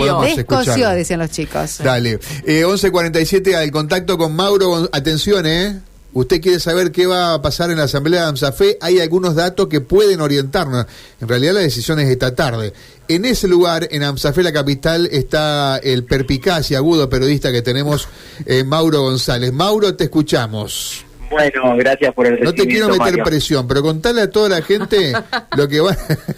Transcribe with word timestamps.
podemos 0.00 0.38
escuchar. 0.38 0.64
Descoció, 0.64 0.90
decían 0.90 1.20
los 1.20 1.30
chicos. 1.30 1.78
Dale. 1.78 2.18
Eh, 2.44 2.64
11.47 2.64 3.54
al 3.54 3.70
contacto 3.70 4.18
con 4.18 4.34
Mauro. 4.34 4.88
Atención, 4.92 5.46
¿eh? 5.46 5.80
Usted 6.12 6.40
quiere 6.40 6.58
saber 6.58 6.90
qué 6.90 7.06
va 7.06 7.34
a 7.34 7.42
pasar 7.42 7.70
en 7.70 7.78
la 7.78 7.84
Asamblea 7.84 8.22
de 8.22 8.28
AMSAFE. 8.28 8.78
Hay 8.80 8.98
algunos 8.98 9.36
datos 9.36 9.68
que 9.68 9.80
pueden 9.80 10.20
orientarnos. 10.20 10.86
En 11.20 11.28
realidad 11.28 11.54
la 11.54 11.60
decisión 11.60 12.00
es 12.00 12.08
esta 12.08 12.34
tarde. 12.34 12.72
En 13.06 13.24
ese 13.24 13.46
lugar, 13.46 13.86
en 13.92 14.02
AMSAFE, 14.02 14.42
la 14.42 14.52
capital, 14.52 15.08
está 15.12 15.78
el 15.78 16.04
perpicaz 16.04 16.70
y 16.70 16.74
agudo 16.74 17.08
periodista 17.08 17.52
que 17.52 17.62
tenemos, 17.62 18.08
eh, 18.44 18.64
Mauro 18.64 19.02
González. 19.02 19.52
Mauro, 19.52 19.94
te 19.94 20.04
escuchamos. 20.04 21.04
Bueno, 21.30 21.76
gracias 21.76 22.12
por 22.12 22.26
el 22.26 22.40
No 22.40 22.52
te 22.52 22.66
quiero 22.66 22.88
meter 22.88 23.00
Mario. 23.00 23.24
presión, 23.24 23.68
pero 23.68 23.82
contale 23.82 24.22
a 24.22 24.30
toda 24.30 24.48
la 24.48 24.62
gente 24.62 25.12
lo 25.56 25.68
que 25.68 25.80
va 25.80 25.96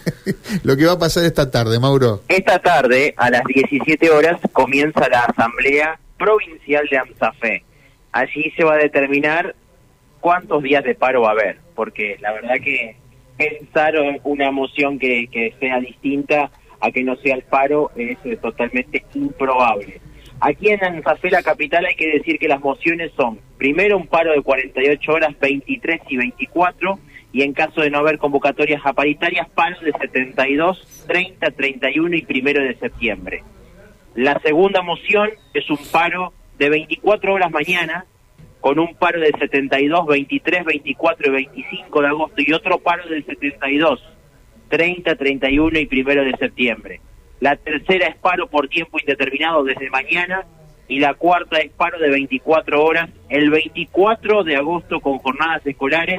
lo 0.64 0.76
que 0.76 0.84
va 0.84 0.92
a 0.92 0.98
pasar 0.98 1.24
esta 1.24 1.50
tarde, 1.50 1.80
Mauro. 1.80 2.22
Esta 2.28 2.58
tarde, 2.58 3.14
a 3.16 3.30
las 3.30 3.42
17 3.44 4.10
horas, 4.10 4.38
comienza 4.52 5.08
la 5.08 5.20
Asamblea 5.20 5.98
Provincial 6.18 6.86
de 6.90 6.98
AMSAFE. 6.98 7.64
Allí 8.12 8.52
se 8.56 8.64
va 8.64 8.74
a 8.74 8.78
determinar 8.78 9.54
cuántos 10.20 10.62
días 10.62 10.84
de 10.84 10.94
paro 10.94 11.22
va 11.22 11.28
a 11.28 11.32
haber, 11.32 11.58
porque 11.74 12.18
la 12.20 12.32
verdad 12.32 12.56
que 12.62 12.96
pensar 13.38 13.94
una 14.24 14.50
moción 14.50 14.98
que, 14.98 15.26
que 15.32 15.54
sea 15.58 15.80
distinta 15.80 16.50
a 16.80 16.90
que 16.90 17.02
no 17.02 17.16
sea 17.16 17.36
el 17.36 17.42
paro 17.42 17.90
es 17.96 18.18
eh, 18.24 18.36
totalmente 18.36 19.04
improbable. 19.14 20.00
Aquí 20.44 20.70
en 20.70 20.80
la 20.80 21.42
capital, 21.44 21.86
hay 21.86 21.94
que 21.94 22.18
decir 22.18 22.36
que 22.36 22.48
las 22.48 22.58
mociones 22.58 23.12
son, 23.16 23.38
primero 23.58 23.96
un 23.96 24.08
paro 24.08 24.32
de 24.32 24.42
48 24.42 25.12
horas, 25.12 25.38
23 25.40 26.00
y 26.08 26.16
24, 26.16 26.98
y 27.32 27.42
en 27.42 27.52
caso 27.52 27.80
de 27.80 27.90
no 27.90 27.98
haber 27.98 28.18
convocatorias 28.18 28.84
a 28.84 28.92
paro 28.92 29.78
de 29.80 29.92
72, 29.92 31.04
30, 31.06 31.48
31 31.52 32.16
y 32.16 32.22
primero 32.22 32.60
de 32.60 32.74
septiembre. 32.74 33.44
La 34.16 34.40
segunda 34.40 34.82
moción 34.82 35.30
es 35.54 35.70
un 35.70 35.78
paro 35.92 36.32
de 36.58 36.70
24 36.70 37.34
horas 37.34 37.52
mañana, 37.52 38.04
con 38.58 38.80
un 38.80 38.96
paro 38.96 39.20
de 39.20 39.30
72, 39.38 40.06
23, 40.08 40.64
24 40.64 41.28
y 41.28 41.30
25 41.30 42.00
de 42.02 42.08
agosto, 42.08 42.42
y 42.44 42.52
otro 42.52 42.80
paro 42.80 43.08
del 43.08 43.24
72, 43.24 44.02
30, 44.70 45.14
31 45.14 45.78
y 45.78 45.86
primero 45.86 46.24
de 46.24 46.36
septiembre. 46.36 47.00
La 47.42 47.56
tercera 47.56 48.06
es 48.06 48.16
paro 48.16 48.46
por 48.48 48.68
tiempo 48.68 48.98
indeterminado 49.00 49.64
desde 49.64 49.90
mañana, 49.90 50.44
y 50.86 51.00
la 51.00 51.14
cuarta 51.14 51.58
es 51.58 51.72
paro 51.72 51.98
de 51.98 52.08
24 52.08 52.84
horas, 52.84 53.10
el 53.28 53.50
24 53.50 54.44
de 54.44 54.56
agosto 54.56 55.00
con 55.00 55.18
jornadas 55.18 55.60
escolares 55.66 56.18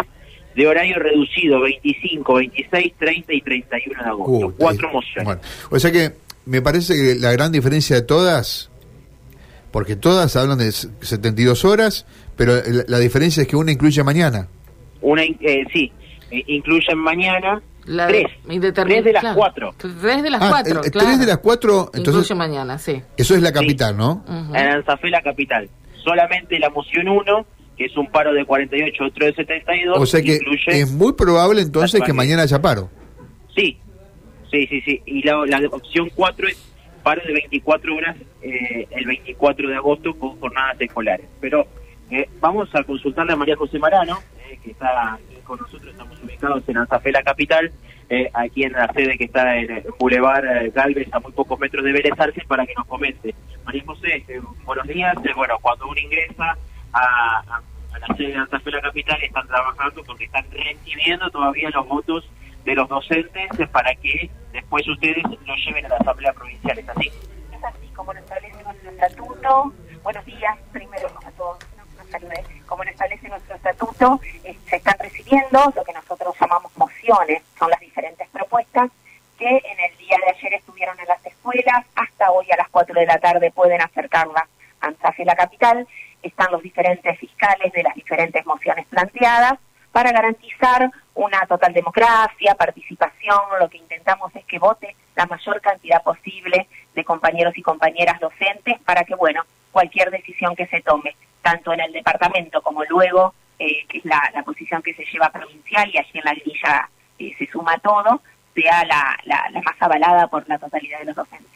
de 0.54 0.68
horario 0.68 0.98
reducido, 1.00 1.62
25, 1.62 2.34
26, 2.34 2.94
30 3.00 3.34
y 3.34 3.42
31 3.42 4.04
de 4.04 4.10
agosto. 4.10 4.48
Uh, 4.48 4.54
Cuatro 4.58 4.90
eh, 4.90 4.92
mociones. 4.94 5.24
bueno, 5.26 5.42
o 5.72 5.80
sea 5.80 5.92
que 5.94 6.12
me 6.46 6.62
parece 6.62 6.94
que 6.96 7.16
la 7.20 7.32
gran 7.32 7.52
diferencia 7.54 7.96
de 7.96 8.02
todas, 8.02 8.70
porque 9.72 9.96
todas 9.96 10.36
hablan 10.36 10.58
de 10.58 10.68
s- 10.68 10.90
72 11.02 11.64
horas, 11.66 12.06
pero 12.36 12.56
la, 12.56 12.84
la 12.88 13.00
diferencia 13.00 13.42
es 13.44 13.48
que 13.48 13.56
una 13.56 13.72
incluye 13.72 14.04
mañana. 14.04 14.48
Una, 15.02 15.24
eh, 15.24 15.64
sí, 15.72 15.90
eh, 16.32 16.44
incluyen 16.48 16.98
mañana 16.98 17.62
La 17.86 18.08
tres, 18.08 18.26
tres 18.74 19.04
de 19.04 19.12
las 19.14 19.22
claro. 19.22 19.38
cuatro. 19.38 19.76
Tres 19.78 20.24
de 20.24 20.30
las 20.30 20.42
Ah, 20.42 20.48
cuatro, 20.50 20.84
el- 20.84 20.92
claro. 20.92 21.08
tres 21.08 21.20
de 21.20 21.26
las 21.26 21.38
cuatro, 21.40 21.92
entonces- 21.94 22.24
Incluye 22.30 22.36
mañana, 22.36 22.78
sí. 22.80 23.02
Eso 23.18 23.36
es 23.36 23.42
la 23.42 23.52
capital, 23.52 23.98
¿no? 23.98 24.24
Ujú. 24.28 24.56
En 24.56 24.68
Anzafé, 24.68 25.10
la 25.10 25.22
capital. 25.22 25.70
Solamente 26.04 26.60
la 26.60 26.70
moción 26.70 27.08
1, 27.08 27.46
que 27.78 27.86
es 27.86 27.98
un 27.98 28.08
paro 28.12 28.34
de 28.34 28.46
48, 28.46 29.04
otro 29.06 29.26
de 29.26 29.34
72, 29.34 29.98
O 30.00 30.06
sea 30.06 30.22
que 30.22 30.36
incluye... 30.36 30.82
es 30.82 30.92
muy 30.92 31.14
probable 31.14 31.62
entonces 31.62 32.02
que 32.02 32.14
mañana 32.14 32.44
haya 32.44 32.62
paro. 32.62 32.90
Sí, 33.56 33.78
sí, 34.52 34.68
sí, 34.68 34.82
sí. 34.82 35.02
Y 35.06 35.24
la, 35.24 35.46
la 35.46 35.68
opción 35.70 36.10
4 36.16 36.48
es 36.48 36.58
paro 37.04 37.22
de 37.26 37.34
24 37.34 37.96
horas 37.96 38.16
eh, 38.42 38.88
el 38.92 39.06
24 39.06 39.68
de 39.70 39.76
agosto 39.76 40.14
con 40.18 40.40
jornadas 40.40 40.76
escolares. 40.80 41.26
Pero 41.42 41.68
eh, 42.12 42.30
vamos 42.40 42.70
a 42.74 42.84
consultarle 42.84 43.34
a 43.34 43.36
María 43.36 43.56
José 43.56 43.80
Marano, 43.80 44.20
eh, 44.50 44.58
que 44.64 44.72
está 44.72 45.18
con 45.44 45.60
nosotros, 45.60 45.92
estamos 45.92 46.22
ubicados 46.24 46.64
en 46.68 46.78
Anzafé, 46.78 47.12
la 47.12 47.24
capital, 47.24 47.72
eh, 48.10 48.30
aquí 48.34 48.64
en 48.64 48.74
la 48.74 48.92
sede 48.94 49.18
que 49.18 49.26
está 49.26 49.58
en 49.58 49.72
el 49.72 49.86
Boulevard 50.00 50.46
eh, 50.46 50.72
Galvez, 50.74 51.08
a 51.14 51.20
muy 51.20 51.32
pocos 51.32 51.60
metros 51.60 51.84
de 51.84 51.92
Vélez 51.92 52.14
Arce, 52.18 52.44
para 52.48 52.66
que 52.66 52.74
nos 52.76 52.86
comente. 52.88 53.34
María 53.66 53.84
José, 53.86 54.24
eh, 54.28 54.42
buenos 54.66 54.88
días. 54.88 55.16
Eh, 55.24 55.34
bueno, 55.36 55.58
cuando 55.62 55.88
uno 55.88 56.00
ingresa 56.00 56.58
a, 56.94 57.62
la 58.00 58.16
sede 58.18 58.28
de 58.30 58.36
Anzafé, 58.36 58.72
la 58.72 58.82
capital, 58.82 59.22
están 59.24 59.48
trabajando 59.48 60.04
porque 60.04 60.26
están 60.26 60.46
recibiendo 60.52 61.30
todavía 61.30 61.70
los 61.70 61.88
votos 61.88 62.30
de 62.66 62.76
los 62.76 62.90
docentes 62.90 63.60
eh, 63.60 63.68
para 63.68 63.94
que 63.96 64.30
después 64.52 64.88
ustedes 64.88 65.24
lo 65.24 65.56
lleven 65.56 65.86
a 65.86 65.90
la 65.90 65.98
Asamblea 65.98 66.34
Provincial. 66.34 66.78
¿Es 66.80 66.90
así? 66.90 67.08
Es 67.08 67.64
así 67.64 67.88
como 67.96 68.14
lo 68.14 68.20
establece 68.20 68.64
nuestro 68.64 68.90
estatuto. 68.90 69.74
Buenos 70.04 70.26
días, 70.26 70.58
primero 70.72 71.08
a 71.26 71.32
todos. 71.32 71.73
Como 72.68 72.84
lo 72.84 72.90
establece 72.92 73.28
nuestro 73.28 73.56
estatuto, 73.56 74.20
eh, 74.44 74.56
se 74.68 74.76
están 74.76 74.96
recibiendo 75.00 75.74
lo 75.76 75.84
que 75.84 75.94
nosotros 75.94 76.36
llamamos 76.40 76.76
mociones, 76.78 77.42
son 77.58 77.70
las 77.70 77.80
diferentes 77.80 78.28
propuestas 78.30 78.92
que 79.38 79.48
en 79.48 79.80
el 79.80 79.98
día 79.98 80.18
de 80.24 80.32
ayer 80.38 80.54
estuvieron 80.54 81.00
en 81.00 81.08
las 81.08 81.26
escuelas, 81.26 81.86
hasta 81.96 82.32
hoy 82.32 82.46
a 82.52 82.58
las 82.58 82.70
4 82.70 83.00
de 83.00 83.06
la 83.06 83.18
tarde 83.18 83.52
pueden 83.52 83.82
acercarlas 83.82 84.44
a 84.80 84.88
Anzafe, 84.88 85.26
la 85.26 85.36
capital. 85.36 85.88
Están 86.22 86.52
los 86.52 86.62
diferentes 86.62 87.20
fiscales 87.20 87.74
de 87.74 87.84
las 87.84 87.96
diferentes 87.96 88.46
mociones 88.46 88.86
planteadas 88.88 89.54
para 89.92 90.12
garantizar 90.12 90.90
una 91.16 91.46
total 91.48 91.74
democracia, 91.74 92.56
participación. 92.56 93.40
Lo 93.60 93.70
que 93.70 93.78
intentamos 93.78 94.36
es 94.36 94.46
que 94.46 94.60
vote 94.60 94.96
la 95.16 95.26
mayor 95.26 95.62
cantidad 95.62 96.02
posible 96.04 96.68
de 96.94 97.04
compañeros 97.04 97.58
y 97.58 97.62
compañeras 97.62 98.20
docentes 98.20 98.80
para 98.82 99.04
que, 99.04 99.16
bueno, 99.16 99.44
cualquier 99.72 100.12
decisión 100.12 100.56
que 100.56 100.68
se 100.68 100.82
tome, 100.82 101.16
tanto 101.44 101.74
en 101.74 101.82
el 101.82 101.92
departamento 101.92 102.62
como 102.62 102.84
luego, 102.86 103.36
eh, 103.60 103.86
que 103.88 104.00
es 104.00 104.06
la, 104.06 104.32
la 104.34 104.42
posición 104.42 104.82
que 104.82 104.96
se 104.96 105.06
lleva 105.06 105.30
provincial 105.30 105.88
y 105.94 105.98
allí 106.00 106.12
en 106.16 106.26
la 106.26 106.34
grilla 106.34 106.90
eh, 107.20 107.36
se 107.38 107.46
suma 107.48 107.78
todo, 107.78 108.22
sea 108.56 108.84
la, 108.86 109.16
la, 109.26 109.50
la 109.52 109.62
más 109.62 109.76
avalada 109.80 110.28
por 110.28 110.48
la 110.50 110.58
totalidad 110.58 111.00
de 111.00 111.06
los 111.06 111.16
docentes. 111.16 111.52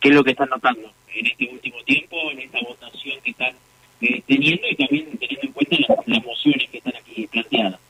¿Qué 0.00 0.08
es 0.08 0.14
lo 0.14 0.24
que 0.24 0.30
están 0.30 0.48
notando 0.48 0.90
en 1.14 1.26
este 1.26 1.48
último 1.52 1.76
tiempo, 1.84 2.16
en 2.32 2.40
esta 2.40 2.58
votación 2.66 3.20
que 3.22 3.30
están 3.30 3.54
eh, 4.00 4.22
teniendo 4.26 4.66
y 4.68 4.76
también 4.76 5.18
teniendo 5.18 5.46
en 5.46 5.52
cuenta 5.52 5.76
las, 5.88 6.06
las 6.06 6.24
mociones 6.24 6.70
que 6.70 6.78
están 6.78 6.96
aquí 6.96 7.26
planteadas? 7.26 7.80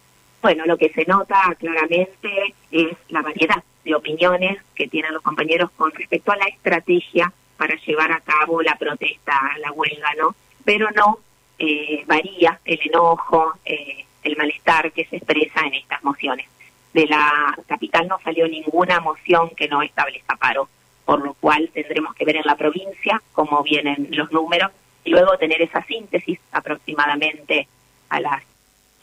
Bueno, 0.42 0.64
lo 0.66 0.76
que 0.76 0.88
se 0.90 1.04
nota 1.04 1.54
claramente 1.58 2.54
es 2.72 2.96
la 3.10 3.22
variedad 3.22 3.62
de 3.84 3.94
opiniones 3.94 4.58
que 4.74 4.88
tienen 4.88 5.12
los 5.12 5.22
compañeros 5.22 5.70
con 5.72 5.92
respecto 5.92 6.32
a 6.32 6.36
la 6.36 6.46
estrategia 6.46 7.32
para 7.56 7.76
llevar 7.76 8.10
a 8.10 8.20
cabo 8.20 8.62
la 8.62 8.74
protesta, 8.74 9.38
la 9.60 9.70
huelga, 9.72 10.08
¿no? 10.18 10.34
Pero 10.70 10.88
no 10.92 11.18
eh, 11.58 12.04
varía 12.06 12.60
el 12.64 12.78
enojo, 12.84 13.54
eh, 13.64 14.04
el 14.22 14.36
malestar 14.36 14.92
que 14.92 15.04
se 15.04 15.16
expresa 15.16 15.62
en 15.66 15.74
estas 15.74 16.04
mociones. 16.04 16.46
De 16.92 17.06
la 17.06 17.58
capital 17.66 18.06
no 18.06 18.20
salió 18.22 18.46
ninguna 18.46 19.00
moción 19.00 19.50
que 19.56 19.66
no 19.66 19.82
establezca 19.82 20.36
paro, 20.36 20.68
por 21.04 21.24
lo 21.24 21.34
cual 21.34 21.70
tendremos 21.74 22.14
que 22.14 22.24
ver 22.24 22.36
en 22.36 22.44
la 22.44 22.54
provincia 22.54 23.20
cómo 23.32 23.64
vienen 23.64 24.10
los 24.12 24.30
números 24.30 24.70
y 25.02 25.10
luego 25.10 25.36
tener 25.38 25.60
esa 25.60 25.82
síntesis 25.86 26.38
aproximadamente 26.52 27.66
a 28.08 28.20
las 28.20 28.40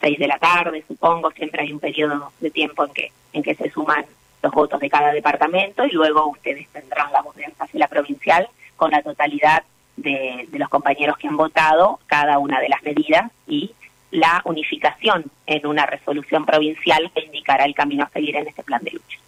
seis 0.00 0.18
de 0.18 0.26
la 0.26 0.38
tarde, 0.38 0.82
supongo, 0.88 1.30
siempre 1.32 1.64
hay 1.64 1.72
un 1.74 1.80
periodo 1.80 2.32
de 2.40 2.50
tiempo 2.50 2.86
en 2.86 2.94
que, 2.94 3.12
en 3.34 3.42
que 3.42 3.54
se 3.54 3.68
suman 3.68 4.06
los 4.42 4.52
votos 4.52 4.80
de 4.80 4.88
cada 4.88 5.12
departamento 5.12 5.84
y 5.84 5.90
luego 5.90 6.28
ustedes 6.28 6.66
tendrán 6.68 7.12
la 7.12 7.20
voz 7.20 7.36
de 7.36 7.52
la 7.74 7.88
provincial 7.88 8.48
con 8.74 8.90
la 8.90 9.02
totalidad 9.02 9.64
de, 9.98 10.48
de 10.50 10.58
los 10.58 10.68
compañeros 10.68 11.16
que 11.18 11.28
han 11.28 11.36
votado 11.36 11.98
cada 12.06 12.38
una 12.38 12.60
de 12.60 12.68
las 12.68 12.82
medidas 12.82 13.30
y 13.46 13.72
la 14.10 14.40
unificación 14.44 15.24
en 15.46 15.66
una 15.66 15.84
resolución 15.86 16.46
provincial 16.46 17.10
que 17.14 17.24
indicará 17.24 17.64
el 17.64 17.74
camino 17.74 18.04
a 18.04 18.10
seguir 18.10 18.36
en 18.36 18.48
este 18.48 18.62
plan 18.62 18.82
de 18.82 18.92
lucha. 18.92 19.18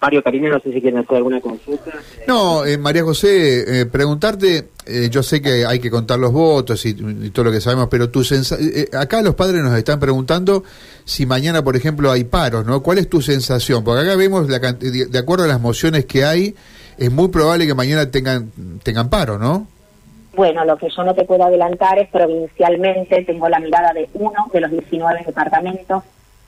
Mario 0.00 0.20
Karina, 0.20 0.48
no 0.48 0.58
sé 0.58 0.72
si 0.72 0.80
quieren 0.80 0.98
hacer 0.98 1.16
alguna 1.16 1.40
consulta. 1.40 1.92
No, 2.26 2.66
eh, 2.66 2.76
María 2.76 3.04
José, 3.04 3.82
eh, 3.82 3.86
preguntarte, 3.86 4.70
eh, 4.84 5.08
yo 5.08 5.22
sé 5.22 5.40
que 5.40 5.64
hay 5.64 5.78
que 5.78 5.90
contar 5.90 6.18
los 6.18 6.32
votos 6.32 6.84
y, 6.86 6.88
y 6.88 7.30
todo 7.30 7.44
lo 7.44 7.52
que 7.52 7.60
sabemos, 7.60 7.86
pero 7.88 8.10
tu 8.10 8.24
sensa 8.24 8.56
eh, 8.60 8.88
acá 8.98 9.22
los 9.22 9.36
padres 9.36 9.62
nos 9.62 9.78
están 9.78 10.00
preguntando 10.00 10.64
si 11.04 11.24
mañana, 11.24 11.62
por 11.62 11.76
ejemplo, 11.76 12.10
hay 12.10 12.24
paros, 12.24 12.66
¿no? 12.66 12.82
¿Cuál 12.82 12.98
es 12.98 13.08
tu 13.08 13.22
sensación? 13.22 13.84
Porque 13.84 14.02
acá 14.02 14.16
vemos, 14.16 14.48
la, 14.48 14.58
de 14.58 15.18
acuerdo 15.18 15.44
a 15.44 15.48
las 15.48 15.60
mociones 15.60 16.04
que 16.04 16.24
hay, 16.24 16.56
es 16.98 17.10
muy 17.12 17.28
probable 17.28 17.68
que 17.68 17.74
mañana 17.74 18.10
tengan, 18.10 18.50
tengan 18.82 19.08
paro, 19.08 19.38
¿no? 19.38 19.68
Bueno, 20.34 20.64
lo 20.64 20.78
que 20.78 20.88
yo 20.88 21.04
no 21.04 21.14
te 21.14 21.24
puedo 21.24 21.44
adelantar 21.44 21.98
es 21.98 22.08
provincialmente, 22.08 23.22
tengo 23.24 23.48
la 23.48 23.60
mirada 23.60 23.92
de 23.92 24.08
uno 24.14 24.48
de 24.52 24.60
los 24.60 24.70
19 24.70 25.24
departamentos, 25.26 26.04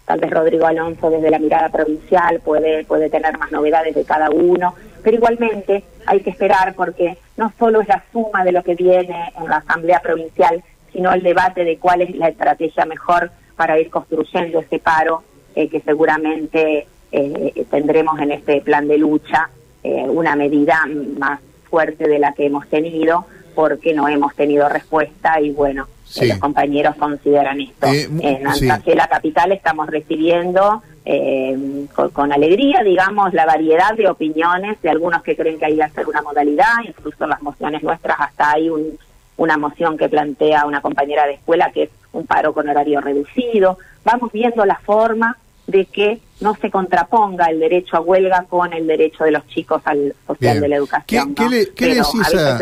tal 0.06 0.20
vez 0.20 0.31
Rodrigo 0.31 0.66
Alonso 0.66 1.10
desde 1.10 1.31
la 1.31 1.38
mirada 1.38 1.69
provincial 1.69 2.40
puede, 2.40 2.84
puede 2.84 3.10
tener 3.10 3.36
más 3.38 3.52
novedades 3.52 3.94
de 3.94 4.04
cada 4.04 4.31
uno, 4.31 4.75
pero 5.02 5.16
igualmente 5.16 5.84
hay 6.06 6.20
que 6.20 6.31
esperar 6.31 6.75
porque 6.75 7.19
no 7.36 7.52
solo 7.58 7.82
es 7.82 7.88
la 7.88 8.02
suma 8.10 8.42
de 8.42 8.52
lo 8.52 8.62
que 8.62 8.75
viene 8.75 9.32
en 9.38 9.48
la 9.48 9.56
Asamblea 9.56 10.00
Provincial, 10.00 10.62
sino 10.90 11.12
el 11.12 11.22
debate 11.22 11.64
de 11.64 11.76
cuál 11.76 12.00
es 12.00 12.16
la 12.16 12.28
estrategia 12.28 12.86
mejor 12.86 13.32
para 13.54 13.78
ir 13.78 13.90
construyendo 13.90 14.60
ese 14.60 14.78
paro 14.78 15.22
eh, 15.54 15.69
que 15.69 15.81
seguramente 15.81 16.86
eh, 17.12 17.66
tendremos 17.70 18.19
en 18.19 18.32
este 18.32 18.62
plan 18.62 18.88
de 18.88 18.96
lucha 18.96 19.50
eh, 19.82 20.06
una 20.08 20.36
medida 20.36 20.86
más 21.19 21.40
fuerte 21.69 22.08
de 22.08 22.19
la 22.19 22.32
que 22.32 22.46
hemos 22.46 22.66
tenido 22.69 23.26
porque 23.55 23.95
no 23.95 24.09
hemos 24.09 24.35
tenido 24.35 24.69
respuesta 24.69 25.41
y 25.41 25.51
bueno, 25.51 25.87
los 26.21 26.39
compañeros 26.39 26.97
consideran 26.97 27.61
esto. 27.61 27.87
en 27.87 28.47
Antaqué, 28.47 28.95
la 28.95 29.09
capital, 29.09 29.53
estamos 29.53 29.89
recibiendo 29.89 30.83
eh, 31.05 31.87
con, 32.12 32.33
alegría, 32.33 32.83
digamos, 32.83 33.33
la 33.35 33.47
variedad 33.47 33.95
de 33.95 34.09
opiniones 34.09 34.81
de 34.81 34.91
algunos 34.91 35.23
que 35.23 35.37
creen 35.37 35.59
que 35.59 35.67
hay 35.67 35.77
que 35.77 35.83
hacer 35.83 36.06
una 36.09 36.23
modalidad, 36.23 36.75
incluso 36.87 37.27
las 37.27 37.43
mociones 37.43 37.83
nuestras, 37.83 38.19
hasta 38.21 38.53
hay 38.53 38.71
un, 38.71 38.99
una 39.37 39.59
moción 39.59 39.97
que 39.97 40.09
plantea 40.09 40.65
una 40.67 40.81
compañera 40.81 41.27
de 41.27 41.35
escuela 41.35 41.71
que 41.73 41.85
es 41.85 41.91
un 42.12 42.27
paro 42.27 42.55
con 42.55 42.69
horario 42.69 43.01
reducido. 43.01 43.79
Vamos 44.05 44.33
viendo 44.33 44.65
la 44.65 44.77
forma 44.77 45.37
de 45.66 45.87
que 45.87 46.20
no 46.40 46.55
se 46.61 46.70
contraponga 46.70 47.46
el 47.46 47.58
derecho 47.58 47.96
a 47.96 48.00
huelga 48.00 48.44
con 48.49 48.72
el 48.72 48.87
derecho 48.87 49.25
de 49.25 49.31
los 49.31 49.46
chicos 49.46 49.81
al 49.84 50.14
social 50.26 50.61
de 50.61 50.69
la 50.69 50.76
educación. 50.76 51.34
¿Qué, 51.34 51.49
le, 51.49 51.58
decís 51.58 52.34
a, 52.34 52.58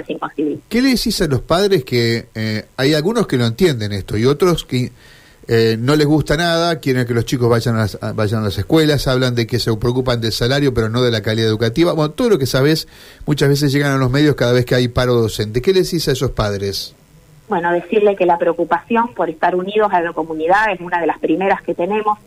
¿Qué 0.69 0.82
le 0.82 0.90
decís 0.90 1.20
a 1.20 1.26
los 1.26 1.40
padres 1.40 1.84
que 1.84 2.26
eh, 2.34 2.66
hay 2.76 2.94
algunos 2.94 3.26
que 3.26 3.37
no 3.37 3.46
entienden 3.46 3.93
esto 3.93 4.16
y 4.16 4.25
otros 4.25 4.64
que 4.64 4.93
eh, 5.49 5.76
no 5.78 5.96
les 5.96 6.06
gusta 6.06 6.37
nada, 6.37 6.78
quieren 6.78 7.04
que 7.04 7.14
los 7.14 7.25
chicos 7.25 7.49
vayan 7.50 7.75
a, 7.75 7.81
las, 7.81 7.99
vayan 8.14 8.43
a 8.43 8.44
las 8.44 8.58
escuelas, 8.58 9.08
hablan 9.08 9.34
de 9.34 9.46
que 9.48 9.58
se 9.58 9.75
preocupan 9.76 10.20
del 10.20 10.32
salario 10.32 10.72
pero 10.72 10.88
no 10.88 11.02
de 11.02 11.10
la 11.10 11.20
calidad 11.20 11.48
educativa? 11.48 11.93
Bueno, 11.93 12.12
todo 12.12 12.31
lo 12.31 12.38
que 12.38 12.46
sabes 12.46 12.87
muchas 13.26 13.48
veces 13.48 13.72
llegan 13.72 13.93
a 13.93 13.96
los 13.96 14.10
medios 14.10 14.37
cada 14.37 14.52
vez 14.52 14.64
que 14.64 14.76
hay 14.76 14.87
paro 14.87 15.14
docente. 15.14 15.60
¿Qué 15.60 15.72
le 15.72 15.82
decís 15.82 16.06
a 16.06 16.12
esos 16.12 16.31
padres? 16.31 16.94
Bueno, 17.48 17.72
decirle 17.72 18.16
que 18.16 18.25
la 18.25 18.38
preocupación 18.38 19.12
por 19.14 19.28
estar 19.28 19.55
unidos 19.56 19.93
a 19.93 20.00
la 20.00 20.12
comunidad 20.12 20.72
es 20.72 20.81
una 20.81 21.00
de 21.00 21.06
las 21.06 21.19
primeras 21.19 21.60
que 21.60 21.75
tenemos 21.75 22.19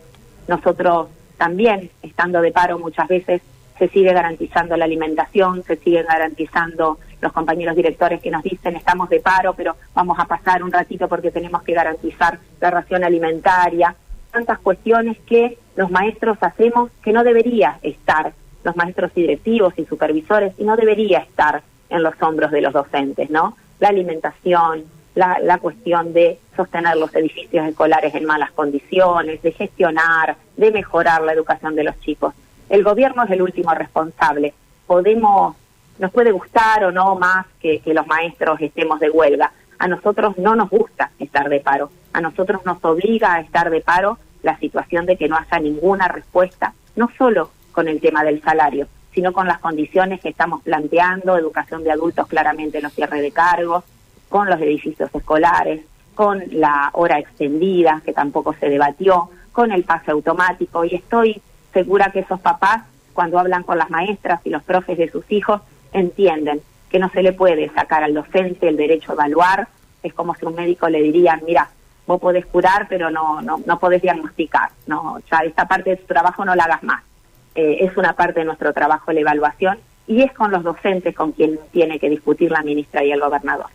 nosotros 0.48 1.08
también, 1.36 1.90
estando 2.02 2.40
de 2.40 2.52
paro 2.52 2.78
muchas 2.78 3.08
veces, 3.08 3.42
se 3.78 3.88
sigue 3.88 4.12
garantizando 4.12 4.76
la 4.76 4.84
alimentación, 4.84 5.62
se 5.62 5.76
siguen 5.76 6.06
garantizando 6.06 6.98
los 7.20 7.32
compañeros 7.32 7.76
directores 7.76 8.20
que 8.20 8.30
nos 8.30 8.42
dicen 8.42 8.76
estamos 8.76 9.08
de 9.10 9.20
paro, 9.20 9.54
pero 9.54 9.76
vamos 9.94 10.18
a 10.18 10.24
pasar 10.24 10.62
un 10.62 10.72
ratito 10.72 11.08
porque 11.08 11.30
tenemos 11.30 11.62
que 11.62 11.74
garantizar 11.74 12.38
la 12.60 12.70
ración 12.70 13.04
alimentaria, 13.04 13.94
tantas 14.30 14.58
cuestiones 14.60 15.18
que 15.26 15.58
los 15.76 15.90
maestros 15.90 16.38
hacemos 16.40 16.90
que 17.02 17.12
no 17.12 17.22
debería 17.22 17.78
estar, 17.82 18.32
los 18.64 18.76
maestros 18.76 19.14
directivos 19.14 19.74
y 19.76 19.84
supervisores, 19.84 20.54
y 20.58 20.64
no 20.64 20.76
debería 20.76 21.18
estar 21.18 21.62
en 21.88 22.02
los 22.02 22.14
hombros 22.20 22.50
de 22.50 22.62
los 22.62 22.72
docentes, 22.72 23.30
¿no? 23.30 23.56
La 23.78 23.88
alimentación, 23.88 24.84
la, 25.16 25.38
la 25.42 25.58
cuestión 25.58 26.12
de 26.12 26.38
sostener 26.54 26.96
los 26.96 27.12
edificios 27.14 27.66
escolares 27.66 28.14
en 28.14 28.26
malas 28.26 28.52
condiciones, 28.52 29.42
de 29.42 29.50
gestionar, 29.50 30.36
de 30.56 30.70
mejorar 30.70 31.22
la 31.22 31.32
educación 31.32 31.74
de 31.74 31.84
los 31.84 31.98
chicos. 32.00 32.34
El 32.68 32.84
gobierno 32.84 33.24
es 33.24 33.30
el 33.30 33.40
último 33.40 33.72
responsable. 33.74 34.52
Podemos, 34.86 35.56
nos 35.98 36.12
puede 36.12 36.32
gustar 36.32 36.84
o 36.84 36.92
no 36.92 37.16
más 37.16 37.46
que, 37.60 37.80
los 37.86 38.06
maestros 38.06 38.60
estemos 38.60 39.00
de 39.00 39.08
huelga. 39.08 39.52
A 39.78 39.88
nosotros 39.88 40.36
no 40.36 40.54
nos 40.54 40.68
gusta 40.68 41.10
estar 41.18 41.48
de 41.48 41.60
paro. 41.60 41.90
A 42.12 42.20
nosotros 42.20 42.60
nos 42.66 42.84
obliga 42.84 43.34
a 43.34 43.40
estar 43.40 43.70
de 43.70 43.80
paro 43.80 44.18
la 44.42 44.58
situación 44.58 45.06
de 45.06 45.16
que 45.16 45.28
no 45.28 45.36
haya 45.36 45.58
ninguna 45.58 46.08
respuesta, 46.08 46.74
no 46.94 47.10
solo 47.16 47.50
con 47.72 47.88
el 47.88 48.00
tema 48.02 48.22
del 48.22 48.42
salario, 48.42 48.86
sino 49.14 49.32
con 49.32 49.46
las 49.46 49.60
condiciones 49.60 50.20
que 50.20 50.28
estamos 50.28 50.62
planteando, 50.62 51.38
educación 51.38 51.84
de 51.84 51.92
adultos 51.92 52.26
claramente 52.26 52.78
en 52.78 52.84
los 52.84 52.92
cierres 52.92 53.22
de 53.22 53.32
cargos, 53.32 53.84
con 54.28 54.48
los 54.48 54.60
edificios 54.60 55.10
escolares, 55.14 55.82
con 56.14 56.42
la 56.50 56.90
hora 56.94 57.18
extendida, 57.18 58.02
que 58.04 58.12
tampoco 58.12 58.54
se 58.54 58.68
debatió, 58.68 59.30
con 59.52 59.72
el 59.72 59.84
pase 59.84 60.10
automático, 60.10 60.84
y 60.84 60.94
estoy 60.94 61.40
segura 61.72 62.10
que 62.10 62.20
esos 62.20 62.40
papás, 62.40 62.84
cuando 63.12 63.38
hablan 63.38 63.62
con 63.62 63.78
las 63.78 63.90
maestras 63.90 64.40
y 64.44 64.50
los 64.50 64.62
profes 64.62 64.98
de 64.98 65.10
sus 65.10 65.30
hijos, 65.30 65.60
entienden 65.92 66.60
que 66.90 66.98
no 66.98 67.08
se 67.10 67.22
le 67.22 67.32
puede 67.32 67.68
sacar 67.70 68.02
al 68.02 68.14
docente 68.14 68.68
el 68.68 68.76
derecho 68.76 69.12
a 69.12 69.14
evaluar, 69.14 69.68
es 70.02 70.14
como 70.14 70.34
si 70.34 70.44
un 70.44 70.54
médico 70.54 70.88
le 70.88 71.02
diría, 71.02 71.40
mira, 71.44 71.68
vos 72.06 72.20
podés 72.20 72.46
curar, 72.46 72.86
pero 72.88 73.10
no, 73.10 73.42
no, 73.42 73.60
no 73.64 73.78
podés 73.78 74.02
diagnosticar, 74.02 74.70
no, 74.86 75.18
ya 75.30 75.38
esta 75.38 75.66
parte 75.66 75.90
de 75.90 75.96
tu 75.96 76.06
trabajo 76.06 76.44
no 76.44 76.54
la 76.54 76.64
hagas 76.64 76.82
más. 76.82 77.02
Eh, 77.54 77.78
es 77.80 77.96
una 77.96 78.12
parte 78.12 78.40
de 78.40 78.46
nuestro 78.46 78.72
trabajo 78.72 79.12
la 79.12 79.20
evaluación 79.20 79.78
y 80.06 80.22
es 80.22 80.32
con 80.32 80.50
los 80.50 80.62
docentes 80.62 81.14
con 81.14 81.32
quien 81.32 81.58
tiene 81.72 81.98
que 81.98 82.10
discutir 82.10 82.50
la 82.50 82.62
ministra 82.62 83.02
y 83.02 83.10
el 83.10 83.20
gobernador. 83.20 83.66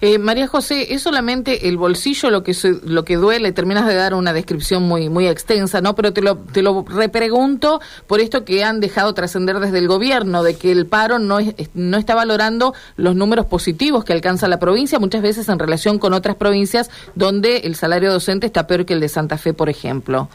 Eh, 0.00 0.18
María 0.18 0.46
José, 0.46 0.94
es 0.94 1.02
solamente 1.02 1.68
el 1.68 1.76
bolsillo 1.76 2.30
lo 2.30 2.42
que 2.42 2.54
lo 2.84 3.04
que 3.04 3.16
duele. 3.16 3.52
Terminas 3.52 3.86
de 3.86 3.94
dar 3.94 4.14
una 4.14 4.32
descripción 4.32 4.82
muy 4.82 5.08
muy 5.08 5.26
extensa, 5.26 5.80
¿no? 5.80 5.94
Pero 5.94 6.12
te 6.12 6.22
lo 6.22 6.36
te 6.36 6.62
lo 6.62 6.84
repregunto 6.88 7.80
por 8.06 8.20
esto 8.20 8.44
que 8.44 8.64
han 8.64 8.80
dejado 8.80 9.14
trascender 9.14 9.58
desde 9.58 9.78
el 9.78 9.88
gobierno 9.88 10.42
de 10.42 10.56
que 10.56 10.72
el 10.72 10.86
paro 10.86 11.18
no 11.18 11.38
no 11.74 11.96
está 11.96 12.14
valorando 12.14 12.74
los 12.96 13.16
números 13.16 13.46
positivos 13.46 14.04
que 14.04 14.12
alcanza 14.12 14.48
la 14.48 14.58
provincia, 14.58 14.98
muchas 14.98 15.22
veces 15.22 15.48
en 15.48 15.58
relación 15.58 15.98
con 15.98 16.12
otras 16.12 16.36
provincias 16.36 16.90
donde 17.14 17.58
el 17.58 17.74
salario 17.74 18.12
docente 18.12 18.46
está 18.46 18.66
peor 18.66 18.84
que 18.84 18.94
el 18.94 19.00
de 19.00 19.08
Santa 19.08 19.38
Fe, 19.38 19.54
por 19.54 19.68
ejemplo. 19.68 20.28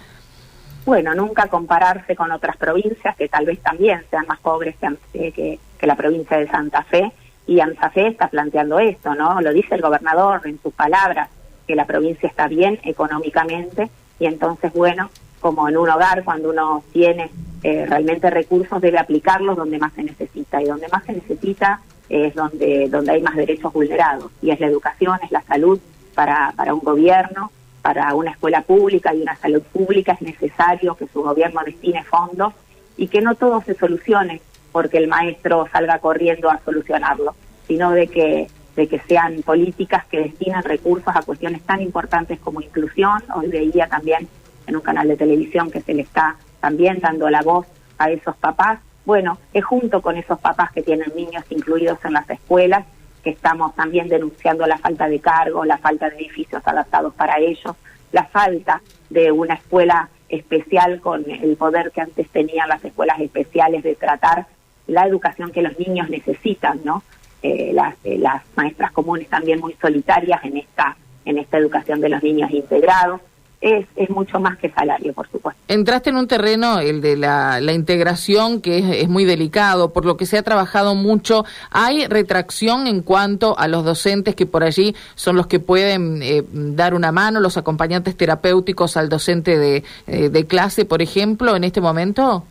Bueno, 0.86 1.14
nunca 1.14 1.48
compararse 1.48 2.16
con 2.16 2.32
otras 2.32 2.58
provincias 2.58 3.16
que 3.16 3.30
tal 3.30 3.46
vez 3.46 3.60
también 3.60 4.04
sean 4.10 4.26
más 4.28 4.40
pobres 4.40 4.76
que, 5.14 5.32
que 5.32 5.88
la 5.88 5.96
provincia 5.96 6.38
de 6.38 6.48
Santa 6.48 6.84
Fe 6.84 7.12
y 7.48 7.60
ANSAFE 7.60 8.08
está 8.08 8.28
planteando 8.28 8.80
esto, 8.80 9.16
¿no? 9.16 9.42
Lo 9.42 9.52
dice 9.52 9.76
el 9.76 9.82
gobernador 9.82 10.42
en 10.46 10.62
sus 10.62 10.74
palabras, 10.74 11.30
que 11.68 11.76
la 11.76 11.86
provincia 11.86 12.28
está 12.28 12.48
bien 12.48 12.80
económicamente 12.84 13.90
y 14.20 14.26
entonces, 14.28 14.72
bueno, 14.74 15.10
como 15.40 15.68
en 15.68 15.76
un 15.76 15.90
hogar, 15.90 16.24
cuando 16.24 16.52
uno 16.52 16.84
tiene 16.94 17.32
eh, 17.64 17.86
realmente 17.88 18.30
recursos, 18.30 18.80
debe 18.80 19.00
aplicarlos 19.00 19.58
donde 19.58 19.80
más 19.80 19.92
se 19.94 20.04
necesita. 20.04 20.62
Y 20.62 20.66
donde 20.66 20.88
más 20.90 21.04
se 21.04 21.14
necesita 21.14 21.82
es 22.08 22.36
donde, 22.36 22.88
donde 22.88 23.14
hay 23.14 23.22
más 23.22 23.36
derechos 23.36 23.74
vulnerados. 23.74 24.32
Y 24.42 24.52
es 24.52 24.60
la 24.60 24.68
educación, 24.68 25.20
es 25.24 25.32
la 25.32 25.42
salud 25.42 25.80
para, 26.14 26.54
para 26.56 26.74
un 26.74 26.82
gobierno, 26.82 27.52
para 27.82 28.14
una 28.14 28.32
escuela 28.32 28.62
pública 28.62 29.14
y 29.14 29.24
una 29.24 29.36
salud 29.36 29.64
pública. 29.64 30.14
Es 30.14 30.22
necesario 30.22 30.96
que 30.96 31.08
su 31.08 31.24
gobierno 31.24 31.62
destine 31.66 32.04
fondos 32.04 32.54
y 32.96 33.08
que 33.08 33.22
no 33.22 33.34
todo 33.34 33.62
se 33.62 33.74
solucione 33.74 34.42
porque 34.72 34.98
el 34.98 35.08
maestro 35.08 35.68
salga 35.72 36.00
corriendo 36.00 36.50
a 36.50 36.60
solucionarlo, 36.64 37.36
sino 37.68 37.92
de 37.92 38.08
que, 38.08 38.48
de 38.76 38.88
que 38.88 39.00
sean 39.00 39.42
políticas 39.44 40.06
que 40.06 40.20
destinan 40.20 40.64
recursos 40.64 41.14
a 41.16 41.22
cuestiones 41.22 41.62
tan 41.64 41.82
importantes 41.82 42.40
como 42.40 42.62
inclusión. 42.62 43.24
Hoy 43.36 43.48
veía 43.48 43.88
también 43.88 44.28
en 44.68 44.76
un 44.76 44.82
canal 44.82 45.08
de 45.08 45.18
televisión 45.18 45.72
que 45.72 45.82
se 45.82 45.94
le 45.94 46.04
está 46.04 46.38
también 46.60 47.00
dando 47.00 47.30
la 47.30 47.42
voz 47.42 47.68
a 47.98 48.10
esos 48.12 48.36
papás. 48.38 48.80
Bueno, 49.06 49.38
es 49.54 49.66
junto 49.66 50.02
con 50.02 50.18
esos 50.18 50.40
papás 50.40 50.72
que 50.72 50.84
tienen 50.84 51.12
niños 51.16 51.44
incluidos 51.50 51.98
en 52.06 52.14
las 52.14 52.30
escuelas 52.30 52.86
que 53.24 53.32
estamos 53.32 53.76
también 53.76 54.08
denunciando 54.08 54.66
la 54.66 54.78
falta 54.78 55.08
de 55.08 55.20
cargo, 55.20 55.66
la 55.66 55.78
falta 55.78 56.10
de 56.10 56.18
edificios 56.18 56.62
adaptados 56.66 57.14
para 57.14 57.40
ellos, 57.40 57.76
la 58.12 58.26
falta 58.26 58.82
de 59.10 59.32
una 59.32 59.56
escuela 59.56 60.10
especial 60.30 61.02
con 61.02 61.30
el 61.30 61.56
poder 61.56 61.92
que 61.92 62.02
antes 62.02 62.30
tenían 62.30 62.70
las 62.70 62.84
escuelas 62.84 63.20
especiales 63.20 63.84
de 63.84 63.96
tratar 63.96 64.48
la 64.88 65.06
educación 65.06 65.52
que 65.52 65.62
los 65.62 65.78
niños 65.80 66.10
necesitan, 66.10 66.82
¿no? 66.84 67.04
Eh, 67.44 67.72
las, 67.74 67.96
eh, 68.04 68.20
las 68.20 68.44
maestras 68.56 68.92
comunes 68.92 69.28
también 69.28 69.60
muy 69.60 69.76
solitarias 69.82 70.40
en 70.44 70.58
esta, 70.58 70.96
en 71.26 71.40
esta 71.40 71.58
educación 71.58 72.00
de 72.00 72.10
los 72.10 72.22
niños 72.22 72.52
integrados. 72.52 73.20
Es, 73.62 73.86
es, 73.96 74.10
mucho 74.10 74.40
más 74.40 74.58
que 74.58 74.70
salario, 74.72 75.14
por 75.14 75.28
supuesto. 75.30 75.62
Entraste 75.68 76.10
en 76.10 76.18
un 76.18 76.28
terreno, 76.28 76.80
el 76.80 77.00
de 77.00 77.16
la, 77.16 77.62
la 77.62 77.74
integración, 77.74 78.60
que 78.60 78.80
es, 78.80 79.04
es, 79.04 79.10
muy 79.10 79.24
delicado, 79.24 79.94
por 79.94 80.04
lo 80.04 80.18
que 80.18 80.26
se 80.26 80.38
ha 80.38 80.44
trabajado 80.44 80.96
mucho. 80.96 81.46
¿Hay 81.70 82.08
retracción 82.08 82.88
en 82.88 83.04
cuanto 83.04 83.58
a 83.60 83.68
los 83.68 83.86
docentes 83.86 84.36
que 84.36 84.48
por 84.48 84.64
allí 84.64 84.96
son 85.14 85.36
los 85.36 85.46
que 85.46 85.60
pueden 85.60 86.22
eh, 86.24 86.44
dar 86.52 86.96
una 86.96 87.12
mano, 87.12 87.40
los 87.40 87.58
acompañantes 87.58 88.18
terapéuticos 88.18 88.98
al 88.98 89.10
docente 89.10 89.60
de, 89.60 89.84
de 90.08 90.48
clase, 90.48 90.86
por 90.86 91.04
ejemplo, 91.04 91.56
en 91.56 91.64
este 91.64 91.82
momento? 91.82 92.46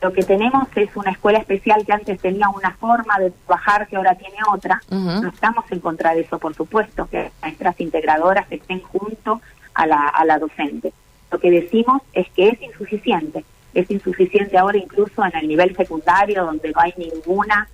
Lo 0.00 0.12
que 0.12 0.22
tenemos 0.22 0.68
es 0.76 0.94
una 0.94 1.10
escuela 1.10 1.38
especial 1.38 1.84
que 1.84 1.92
antes 1.92 2.20
tenía 2.20 2.48
una 2.48 2.72
forma 2.72 3.18
de 3.18 3.30
trabajar 3.30 3.88
que 3.88 3.96
ahora 3.96 4.14
tiene 4.14 4.36
otra. 4.52 4.80
No 4.90 5.28
estamos 5.28 5.64
en 5.70 5.80
contra 5.80 6.14
de 6.14 6.20
eso, 6.20 6.38
por 6.38 6.54
supuesto, 6.54 7.08
que 7.10 7.32
maestras 7.42 7.80
integradoras 7.80 8.46
estén 8.50 8.80
junto 8.80 9.40
a 9.74 9.86
la, 9.86 10.08
a 10.08 10.24
la 10.24 10.38
docente. 10.38 10.92
Lo 11.30 11.40
que 11.40 11.50
decimos 11.50 12.02
es 12.12 12.28
que 12.30 12.48
es 12.48 12.62
insuficiente. 12.62 13.44
Es 13.74 13.90
insuficiente 13.90 14.56
ahora 14.56 14.78
incluso 14.78 15.24
en 15.24 15.36
el 15.36 15.48
nivel 15.48 15.74
secundario, 15.76 16.44
donde 16.44 16.70
no 16.70 16.80
hay 16.80 16.94
ninguna 16.96 17.68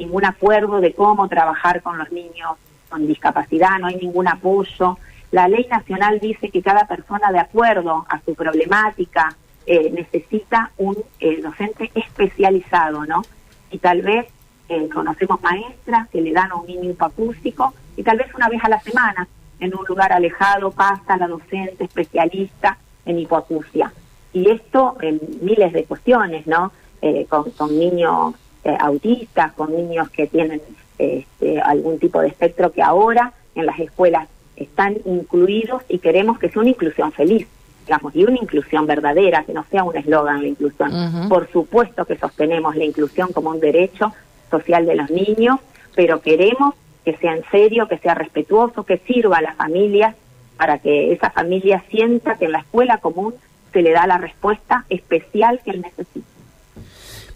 ningún 0.00 0.24
acuerdo 0.24 0.80
de 0.80 0.94
cómo 0.94 1.28
trabajar 1.28 1.82
con 1.82 1.98
los 1.98 2.10
niños 2.10 2.56
con 2.88 3.06
discapacidad, 3.06 3.78
no 3.78 3.86
hay 3.86 3.96
ningún 3.96 4.26
apoyo. 4.26 4.98
La 5.30 5.46
ley 5.46 5.66
nacional 5.70 6.18
dice 6.18 6.50
que 6.50 6.62
cada 6.62 6.86
persona 6.86 7.30
de 7.30 7.38
acuerdo 7.38 8.04
a 8.08 8.20
su 8.24 8.34
problemática, 8.34 9.36
eh, 9.66 9.90
necesita 9.90 10.72
un 10.78 10.96
eh, 11.20 11.40
docente 11.42 11.90
especializado, 11.94 13.06
¿no? 13.06 13.22
Y 13.70 13.78
tal 13.78 14.02
vez 14.02 14.26
eh, 14.68 14.88
conocemos 14.88 15.40
maestras 15.42 16.08
que 16.08 16.20
le 16.20 16.32
dan 16.32 16.52
un 16.52 16.66
niño 16.66 16.90
hipoacústico 16.90 17.74
y 17.96 18.02
tal 18.02 18.18
vez 18.18 18.34
una 18.34 18.48
vez 18.48 18.62
a 18.64 18.68
la 18.68 18.80
semana 18.80 19.28
en 19.58 19.74
un 19.76 19.84
lugar 19.86 20.12
alejado 20.12 20.70
pasa 20.70 21.16
la 21.16 21.28
docente 21.28 21.84
especialista 21.84 22.78
en 23.04 23.18
hipoacusia. 23.18 23.92
Y 24.32 24.50
esto 24.50 24.96
en 25.00 25.20
miles 25.42 25.72
de 25.72 25.84
cuestiones, 25.84 26.46
¿no? 26.46 26.72
eh, 27.02 27.26
con, 27.28 27.50
con, 27.52 27.78
niños 27.78 28.34
eh, 28.64 28.76
autistas, 28.78 29.52
con 29.52 29.74
niños 29.74 30.10
que 30.10 30.26
tienen 30.26 30.60
este, 30.98 31.60
algún 31.60 31.98
tipo 31.98 32.20
de 32.20 32.28
espectro 32.28 32.72
que 32.72 32.82
ahora 32.82 33.32
en 33.54 33.66
las 33.66 33.78
escuelas 33.78 34.28
están 34.56 34.96
incluidos 35.06 35.82
y 35.88 35.98
queremos 35.98 36.38
que 36.38 36.50
sea 36.50 36.60
una 36.60 36.70
inclusión 36.70 37.12
feliz, 37.12 37.46
digamos, 37.90 38.14
y 38.14 38.22
una 38.22 38.36
inclusión 38.36 38.86
verdadera, 38.86 39.42
que 39.42 39.52
no 39.52 39.66
sea 39.68 39.82
un 39.82 39.96
eslogan 39.96 40.42
la 40.42 40.46
inclusión. 40.46 41.28
Por 41.28 41.50
supuesto 41.50 42.04
que 42.04 42.16
sostenemos 42.16 42.76
la 42.76 42.84
inclusión 42.84 43.32
como 43.32 43.50
un 43.50 43.58
derecho 43.58 44.12
social 44.48 44.86
de 44.86 44.94
los 44.94 45.10
niños, 45.10 45.58
pero 45.96 46.20
queremos 46.20 46.76
que 47.04 47.16
sea 47.16 47.34
en 47.34 47.42
serio, 47.50 47.88
que 47.88 47.98
sea 47.98 48.14
respetuoso, 48.14 48.84
que 48.84 48.98
sirva 48.98 49.38
a 49.38 49.42
las 49.42 49.56
familias 49.56 50.14
para 50.56 50.78
que 50.78 51.12
esa 51.12 51.32
familia 51.32 51.82
sienta 51.90 52.36
que 52.36 52.44
en 52.44 52.52
la 52.52 52.60
escuela 52.60 52.98
común 52.98 53.34
se 53.72 53.82
le 53.82 53.90
da 53.90 54.06
la 54.06 54.18
respuesta 54.18 54.84
especial 54.88 55.60
que 55.64 55.72
él 55.72 55.82
necesita. 55.82 56.28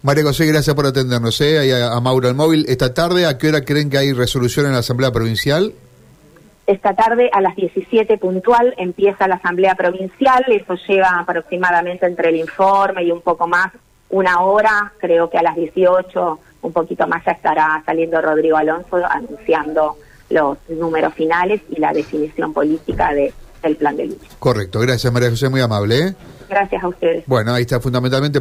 María 0.03 0.23
José, 0.23 0.47
gracias 0.47 0.77
por 0.77 0.87
atendernos. 0.87 1.41
¿eh? 1.41 1.75
A, 1.83 1.97
a 1.97 2.01
Mauro 2.01 2.29
al 2.29 2.37
móvil. 2.37 2.65
Esta 2.69 2.95
tarde, 2.95 3.27
¿a 3.27 3.39
qué 3.39 3.49
hora 3.49 3.65
creen 3.65 3.91
que 3.91 3.99
hay 3.99 4.13
resolución 4.13 4.67
en 4.67 4.73
la 4.73 4.79
Asamblea 4.79 5.11
Provincial? 5.11 5.73
Esta 6.67 6.95
tarde 6.95 7.29
a 7.33 7.43
las 7.43 7.57
17 7.57 8.17
puntual 8.17 8.75
empieza 8.79 9.29
la 9.29 9.35
Asamblea 9.35 9.75
Provincial, 9.75 10.45
eso 10.49 10.77
lleva 10.89 11.19
aproximadamente 11.19 12.07
entre 12.07 12.31
el 12.31 12.37
informe 12.37 13.05
y 13.05 13.13
un 13.13 13.21
poco 13.21 13.47
más, 13.47 13.71
una 14.09 14.41
hora, 14.41 14.93
creo 14.99 15.29
que 15.29 15.37
a 15.37 15.43
las 15.43 15.57
18, 15.57 16.39
un 16.63 16.73
poquito 16.73 17.07
más 17.07 17.23
ya 17.25 17.33
estará 17.33 17.83
saliendo 17.85 18.21
Rodrigo 18.23 18.57
Alonso 18.57 18.97
anunciando 18.97 19.97
los 20.31 20.57
números 20.69 21.13
finales 21.13 21.61
y 21.69 21.79
la 21.79 21.93
definición 21.93 22.55
política 22.55 23.13
de, 23.13 23.33
del 23.63 23.77
plan 23.77 23.97
de 23.97 24.07
lucha. 24.07 24.29
Correcto, 24.39 24.81
gracias 24.81 25.13
María 25.13 25.29
José, 25.29 25.51
muy 25.51 25.61
amable. 25.61 25.99
¿eh? 25.99 26.15
Gracias 26.49 26.83
a 26.83 26.89
ustedes. 26.89 27.25
Bueno, 27.27 27.53
ahí 27.53 27.63
está 27.63 27.81
fundamentalmente... 27.81 28.41